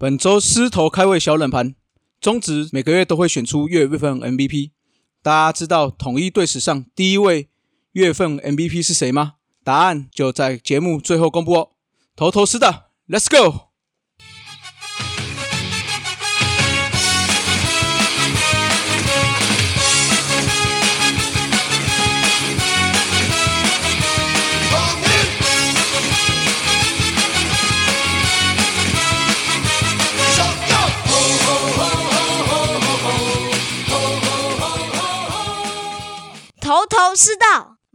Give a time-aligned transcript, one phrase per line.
[0.00, 1.74] 本周狮头开胃小冷盘，
[2.20, 4.70] 中职每个月都会选出月份 MVP。
[5.24, 7.48] 大家知道统一队史上第一位
[7.94, 9.34] 月份 MVP 是谁吗？
[9.64, 11.70] 答案就在节目最后公布哦。
[12.14, 13.67] 头头是的，Let's go！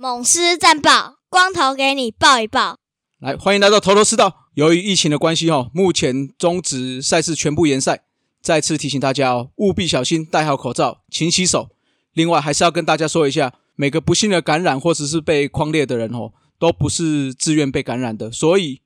[0.04, 2.78] 猛狮战报，光头给你报一报。
[3.20, 4.50] 来，欢迎来到头头是道。
[4.54, 8.04] 由于疫情的关系，哈，目前中止赛事全部延赛。
[8.42, 11.70] 再次提醒大家哦，务必小心，戴好口罩，勤洗手。
[12.12, 18.82] 另外，还是要跟大家说一下，每个不幸的感染或者是被框列的人，哦，都不是自愿被感染的，所以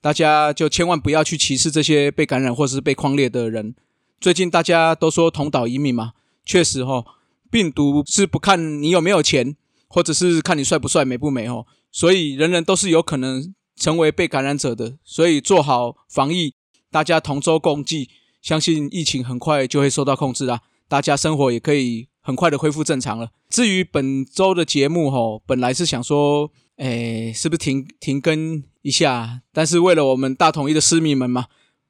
[0.00, 3.74] 大家就千万不要去歧视这些被感染或者是被框列的人。
[4.18, 6.14] 最近大家都说同岛移民嘛，
[6.46, 7.04] 确实，哈。
[7.50, 9.54] 病毒是不看你有没有钱，
[9.94, 14.98] 或者是看你帅不帅、美不美哦，所以人人都是有可能成为被感染者的。
[15.04, 16.54] 所以做好防疫，
[16.90, 18.10] 大家同舟共济，
[18.42, 20.62] 相信疫情很快就会受到控制啦。
[20.88, 23.28] 大家生活也可以很快的恢复正常了。
[23.48, 29.42] 至于本周的节目哈，本来是想说，哎，是不是停停更一下？
[29.52, 31.46] 但是为了我们大统一的市民们嘛，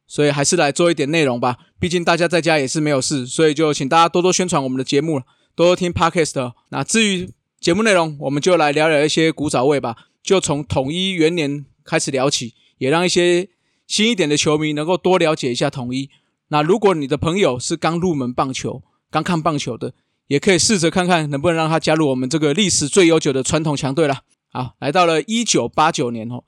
[0.06, 1.56] 所以还是来做一点内容吧。
[1.80, 5.24] 毕竟大家在家也是没有事，所以就请大家多多宣传我们的节目了。
[5.55, 6.52] 多听 podcast。
[6.68, 7.30] 那至于
[7.64, 9.96] 节目内容，我们就来聊聊一些古早味吧。
[10.22, 13.48] 就从统一元年开始聊起，也让一些
[13.86, 16.10] 新一点的球迷能够多了解一下统一。
[16.48, 19.94] 那如果你的朋友是刚入门棒球、刚看棒球的，
[20.26, 24.18] 也可以试着看看能不能让他加入我们这个历史最悠久的传统强队了。
[24.52, 26.44] 好，来到了一九八九年哦，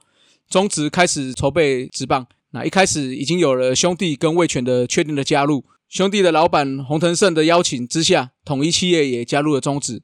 [0.51, 2.27] 中职开始筹备职棒。
[2.51, 5.65] 那一开始已经有了兄弟跟魏权的确定的加入。
[5.89, 10.03] 兄弟的老板洪腾胜的邀请之下，统一企业也加入了中职。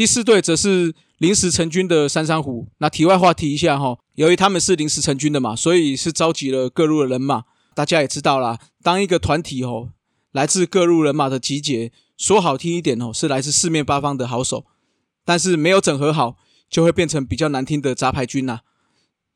[0.00, 2.68] 第四队则是临时成军的三山虎。
[2.78, 7.44] 那题外话提一下哈，由于他们是临时成军的嘛，所以是召集了各路的人马。
[7.74, 9.90] 大家也知道啦，当一个团体哦，
[10.32, 14.64] 来自各路人马的集结，说好听一点哦，是来自四面八方的好手，
[15.26, 16.38] 但是没有整合好，
[16.70, 18.60] 就会变成比较难听的杂牌军呐。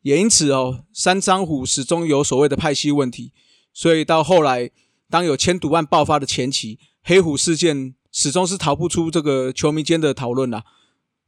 [0.00, 3.34] 也因此哦，三山虎始终有所谓的派系问题，
[3.74, 4.70] 所以到后来。
[5.10, 10.62] 当有千赌案爆发的前期，黑虎事件始终是逃不出这个球迷间的讨论啦。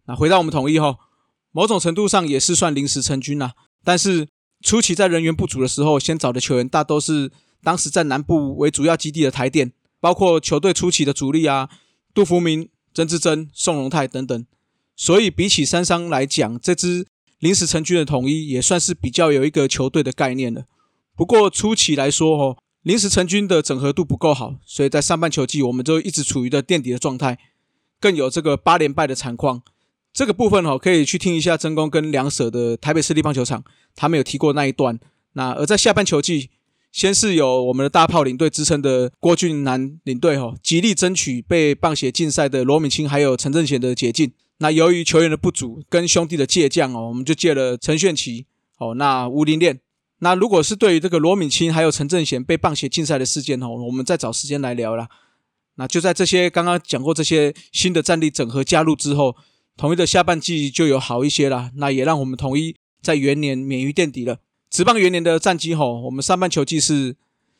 [0.06, 0.98] 那回到我们统一后，
[1.50, 3.54] 某种程度上也是算临时成军啦。
[3.82, 4.28] 但是
[4.62, 7.32] 初期在人员不足的时候，先找的球员大都是
[7.64, 11.68] 当时在南部为主要基地的台电，包括球队初期的主力啊，
[12.14, 14.46] 杜福明、曾志珍、宋荣泰等等。
[14.94, 17.08] 所以比起三商来讲，这支
[17.40, 20.66] 临时成军的统一也算是比较有一个球队的概念了。
[21.16, 22.56] 不过初期来说，哦。
[22.86, 27.36] 临时成军的整合度不够好，所以在上半球季我们就一直处于的垫底的状态，
[27.98, 29.62] 更有这个八连败的惨况。
[30.12, 33.64] 这个部分哦，可以去听一下真宫跟梁舍的台北市立棒球场，
[33.96, 35.00] 他们有提过那一段。
[35.32, 36.50] 那而在下半球季，
[36.92, 44.32] 先是有我们的大炮领队之称的郭俊南领队哦，极力争取被棒协禁赛的罗敏清还有陈正贤的解禁。
[44.58, 48.46] 那由于球员的不足跟兄弟的借将哦，我们就借了陈炫奇
[48.78, 49.80] 哦，那吴林练。
[50.20, 55.08] 那如果是对于这个罗敏清还有陈正贤被棒协禁赛的事件哦，我们再找时间来聊啦。
[55.74, 59.36] 那就在这些刚刚讲过这些新的战力整合加入之后，
[59.76, 61.70] 统一的下半季就有好一些啦。
[61.74, 64.38] 那也让我们统一在元年免于垫底了。
[64.70, 67.16] 职棒元年的战绩吼，我们上半球季是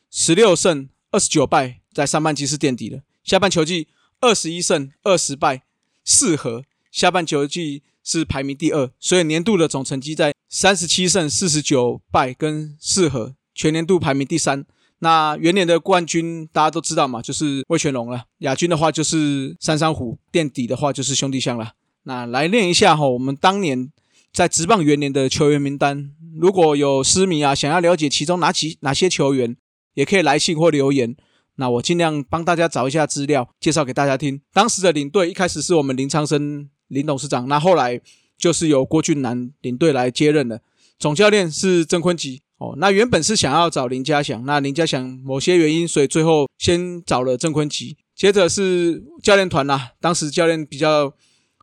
[0.09, 3.03] 十六胜二十九败，在上半季是垫底的。
[3.23, 3.87] 下半球季
[4.19, 5.61] 二十一胜二十败
[6.03, 10.33] 四和，下半球季是排名第二，所以年度的总成绩在。
[10.49, 14.65] 三十七胜四十九败跟四和，全年度排名第三。
[14.99, 18.23] 那元年的冠军大家都知道嘛，就是魏全龙了。
[18.37, 21.73] 亚军的话就是三山虎，垫底的话就是兄弟象了。
[22.03, 23.91] 那来练一下哈，我们当年
[24.31, 26.11] 在职棒元年的球员名单。
[26.39, 29.57] 如果有私迷啊，想要了解其中哪几哪些球员，
[29.95, 31.17] 也可以来信或留言。
[31.55, 34.41] 那我尽量帮大家找一下资料，介绍给大家听。
[34.53, 38.01] 当时的领队一开始是我们林昌生林董事长，那后来。
[38.39, 40.61] 就是由郭俊南领队来接任的，
[40.99, 42.75] 总教练是郑坤吉哦。
[42.77, 47.97] 那原本是想要找林家祥，那林家祥某些原因，所以最后先找了郑坤吉。
[48.15, 51.11] 接着是教练团呐，当时教练比较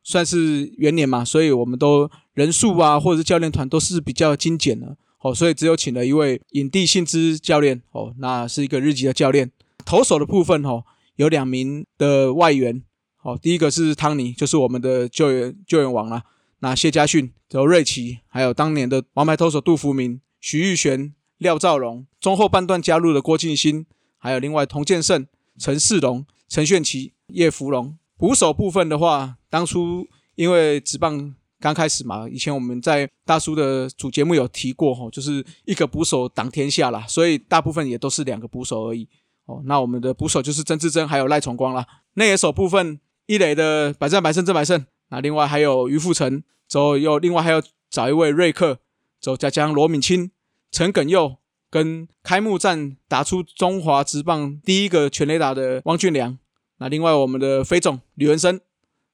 [0.03, 9.49] 算是元年嘛，所以我们都人数啊，或者是教练团都是比较精简的哦，所以只有请了一位影帝信之教练哦，那是一个日籍的教练。
[9.85, 10.83] 投手的部分哦，
[11.15, 12.83] 有两名的外援
[13.25, 16.23] 哦，第一个是汤尼，就是我们的救援救援王啊。
[16.59, 23.87] 那谢家训、刘瑞奇，还有当年的王牌投手杜福明、徐玉璇、廖兆荣，中后半段加入了郭敬欣，
[24.19, 25.27] 还有另外童建胜、
[25.59, 27.97] 陈世龙、陈炫奇、叶福龙。
[28.19, 39.09] 捕手部分的话，当初因为职棒刚开始嘛，以前我们在大叔的主节目有提过吼，就是一个捕手挡天下啦，所以大部分也都是两个捕手而已。
[39.47, 41.87] 哦，那我们的捕手就是曾志珍还有赖崇光啦。
[42.15, 48.79] 内野手部分，一垒的百战百胜郑百胜，那另外还有于富成，之后又另外还有找一位瑞克，
[49.21, 50.31] 之后再加上罗敏清、
[50.71, 51.37] 陈耿佑
[51.71, 56.39] 跟开幕战打出中华职棒第一个全垒打的汪俊良。
[56.79, 58.61] 那另外我们的飞总吕文生，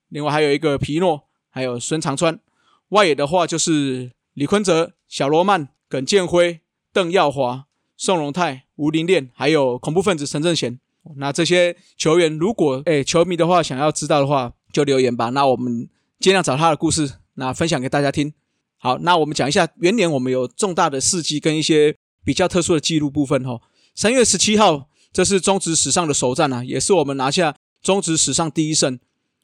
[0.08, 2.40] 另外还有一个皮诺，还有孙长川。
[2.88, 6.60] 外野的话就是李坤哲、小罗曼、耿建辉、
[6.92, 7.66] 邓耀华、
[7.96, 10.80] 宋荣泰、吴林炼，还有恐怖分子陈正贤。
[11.16, 15.30] 那这些球员，如果诶球迷的话想要知道的话，就留言吧。
[15.30, 15.88] 那我们
[16.18, 18.32] 尽量找他的故事，那分享给大家听。
[18.78, 23.60] 好，那我们讲一下元年我们有重大的事迹跟一些比较特殊的记录部分哈。
[23.94, 24.88] 三月十七号。
[25.12, 29.00] 这是中职史上的首战啊，也是我们拿下中职史上第一胜。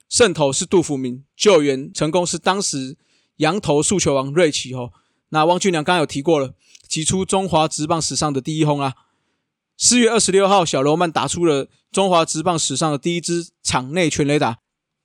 [0.09, 2.97] 胜投是杜福明，救援成功是当时
[3.39, 4.93] 羊头速球王瑞奇哦。
[5.31, 6.55] 那汪俊良刚刚有提过了，
[6.87, 8.95] 击出中华职棒史上的第一轰啊。
[9.77, 14.59] 四月二十六号，小罗曼打出了中华职棒史上的第一支场内全垒打。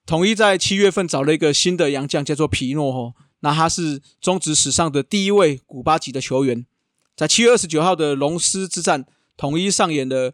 [0.05, 3.13] 统一在七月份找了一个新的洋将，叫做皮诺哦。
[3.41, 6.65] 那他是中职史上的第一位古巴籍的球员。
[7.15, 9.05] 在七月二十九号的龙狮之战，
[9.37, 10.33] 统一上演的。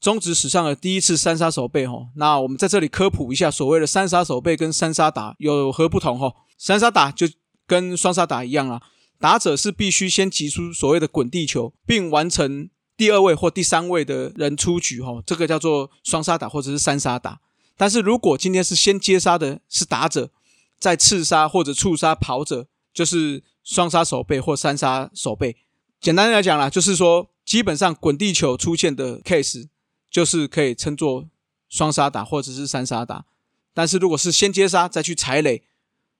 [0.00, 6.34] 中职史上的第一次三杀手背吼，那我们在这里科普一下，所谓的三杀手背跟三杀打有何不同吼？
[6.58, 7.26] 三杀打就
[7.66, 8.82] 跟双杀打一样啊，
[9.18, 17.40] 打者是必须先击出所谓的滚地球，并完成第二位或第三位的人出局吼，这个叫做双杀打或者是三杀打。
[17.76, 20.30] 但是如果今天是先接杀的是打者，
[20.78, 25.56] 再刺杀或者触杀跑者，就是双杀手背或三杀手背。
[26.00, 29.68] 简单来讲啦，就是说基本上滚地球出现的 case。
[30.10, 31.28] 就是可以称作
[31.68, 33.24] 双杀打或者是三杀打，
[33.72, 35.64] 但是如果是先接杀再去踩垒，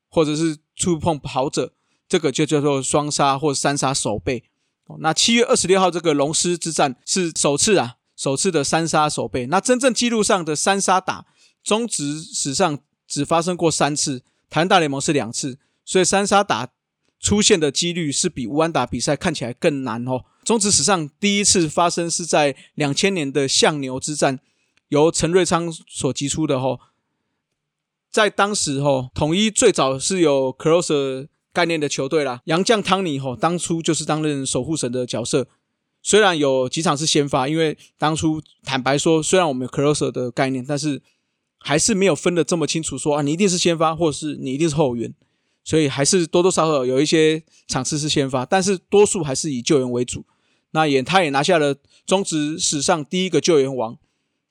[0.09, 1.73] 或者是触碰跑者，
[2.09, 4.43] 这个就叫做双杀或三杀手背。
[4.99, 9.47] 那七月二十六号这个龙狮之战是首次啊，首次的三杀守备。
[9.47, 11.27] 那真正记录上的三杀打，
[11.63, 16.69] 中职史上只发生过三次，台湾大联盟是两次，所以三杀打
[17.19, 20.25] 出现的几率是比乌安打比赛看起来更难哦。
[20.45, 24.39] 中职史上第一次发生是在两千年的象牛之战，
[24.89, 26.79] 由陈瑞昌所击出的吼。
[28.11, 35.47] 在当时吼，统一最早是由 closer 概念的球队啦，杨将汤尼吼，当初就是担任守护神的角色。
[36.03, 41.01] 虽然有几场是先发，因为当初坦白说，虽然我们有 closer 的概念，但是
[41.59, 45.15] 还是没有分得这么清楚，说啊，你一定是先发，或是你一定是后援。
[45.63, 50.27] 所以还是多多少少有一些场次是先发，但是多数还是以救援为主。
[50.73, 51.75] 那也，他也拿下了
[52.05, 53.97] 中职史上第一个救援王，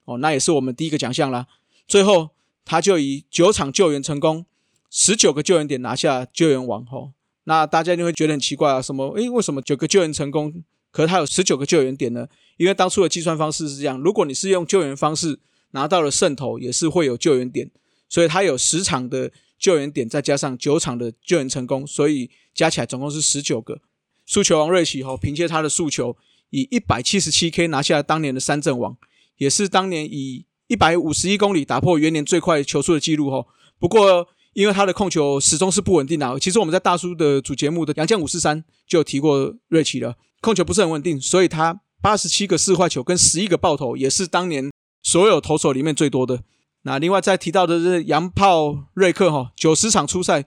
[0.05, 1.45] 哦，那也是我们第一个奖项啦。
[1.88, 2.29] 最后，
[2.65, 4.45] 他就以九场救援成功，
[4.95, 6.85] 十九个救援点拿下救援王。
[6.85, 7.13] 后，
[7.45, 9.07] 那大家就会觉得很奇怪啊，什么？
[9.15, 12.27] 诶，为什么九个救援成功，可是他有十九个救援点呢？
[12.57, 15.39] 因为当初的计算方式是这样：如果你是用救援方式
[15.71, 17.71] 拿到了胜投，也是会有救援点，
[18.07, 23.81] 所以他有十场的救援点，再加上九场的救援成功，所以加起来总共是十九个。
[24.27, 26.15] 速球王瑞奇吼，凭借他的速球，
[26.51, 28.95] 以一百七十七 K 拿下当年的三阵王，
[29.37, 33.47] 也是当年以一百五十一公里打破元年最快球速的记录吼。
[33.79, 46.43] 不过，因为他的控球始终是不稳定的，其实我们在大叔的主节目的杨将五四三就有提过瑞奇了，控球不是很稳定，所以他八十七个四坏球跟十一个爆头，也是当年所有投手里面最多的。
[46.83, 50.45] 那另外再提到的是洋炮瑞克哈，九十场出赛，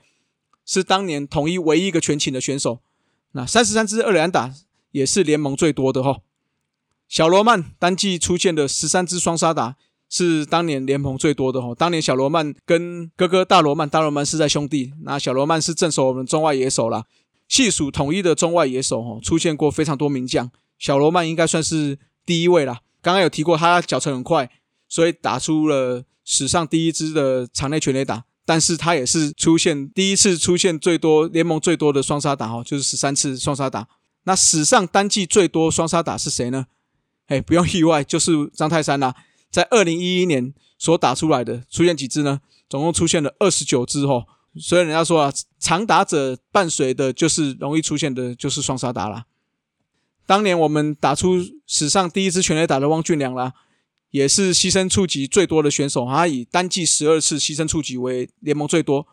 [0.65, 2.81] 是当年统一唯一一个全勤的选手。
[3.33, 4.53] 那三十三支二连打
[4.93, 6.19] 也是联盟最多的哈。
[7.09, 9.77] 小罗曼单季出现的十三支双杀打
[10.09, 11.75] 是当年联盟最多的哈。
[11.75, 17.05] 当年小罗曼跟哥哥大罗曼，大罗曼是在兄弟，那小罗曼是镇守我们中外野手啦。
[17.49, 22.81] 细数统一的中外野手哈，出现过非常多名将，小罗曼应该算是第一位啦。
[23.01, 24.51] 刚刚有提过他脚程很快，
[24.89, 28.25] 所以打出了史上第一支的场内全垒打。
[28.49, 33.89] 但是他也是出现第一次出现最多联盟最多的双杀打哈，就是十三次双杀打。
[34.23, 36.67] 那史上单季最多双杀打是谁呢？
[37.27, 39.17] 哎，不用意外，就是张泰山啦。
[39.57, 42.43] 在二零一一年所打出来的出现几支呢？
[42.69, 44.27] 总共出现了二十九支哈。
[44.61, 49.25] 所以人家说啊，长打者伴随的就是容易出现的就是双杀打啦。
[50.27, 51.37] 当年我们打出
[51.67, 53.55] 史上第一支全垒打的汪俊良啦。
[54.11, 59.07] 也是牺牲触及最多的选手，他以单季十二次牺牲触及为联盟最多。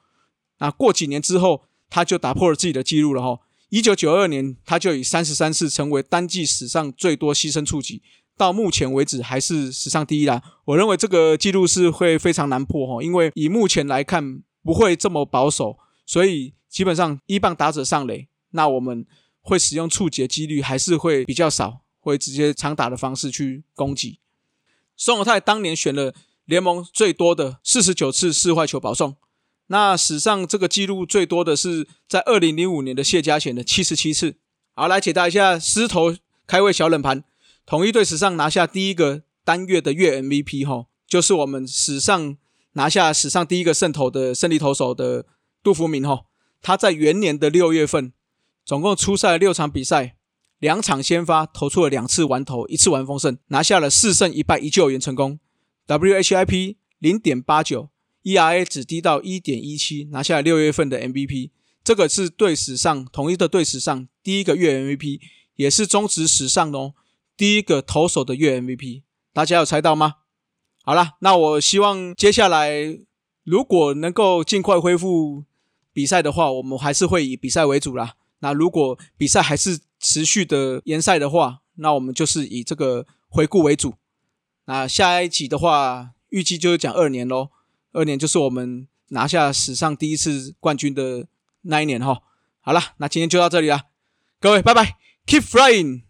[0.60, 3.40] 那过几年之后，他就打破了自己的记录了哈。
[3.70, 8.02] 一九九二年他就以三十三次成为单季史上最多牺牲触及，
[8.44, 10.44] 到目前为止还是史上第一啦。
[10.66, 19.06] 我认为这个记录是会非常难破哈，因为以目前来看不会这么保守，所以基本上一棒打者上垒，那我们
[19.40, 24.20] 会使用触及几率还是会比较少，会直接长打的方式去攻击。
[24.98, 29.16] 宋永泰当年选了联盟最多的四十九次四坏球保送。
[29.68, 34.36] 那史上这个记录最多的是在二零零五年的谢家贤的七十七次。
[34.76, 36.14] 好，来解答一下狮头
[36.46, 37.24] 开胃小冷盘。
[37.66, 42.38] 统一队史上拿下第一个单月的月 MVP 哈，就是我们史上
[42.74, 45.26] 拿下史上第一个胜投的胜利投手的
[45.62, 46.26] 杜福明哈。
[46.62, 48.14] 他在元年的六月份，
[48.66, 50.16] 总共出赛六场比赛，
[50.60, 55.40] 两场先发投出了两次完投，一次完封胜，拿下了四胜一败一救援成功
[55.88, 57.90] ，WHIP 零点八九。
[58.24, 61.52] ERA 只低到一点一七，拿下六月份的 MVP，
[61.84, 65.20] 这个是队史上统一的队史上第一个月 MVP，
[65.58, 66.94] 也是中职史上哦
[67.36, 69.04] 第一个投手的月 MVP。
[69.34, 70.16] 大家有猜到吗？
[70.84, 73.00] 好了，那我希望接下来
[73.44, 75.46] 如果能够尽快恢复
[75.92, 78.16] 比赛的话，我们还是会以比赛为主啦。
[78.40, 83.96] 那如果比赛还是持续的延赛的话，那我们就是以这个回顾为主。
[84.66, 87.50] 那下一集的话，预计就是讲二年喽。
[87.94, 91.28] 二年就是我们拿下史上第一次冠军的
[91.62, 92.22] 那一年哈。
[92.60, 93.84] 好了，那今天就到这里了，
[94.40, 96.04] 各位拜拜，Keep flying。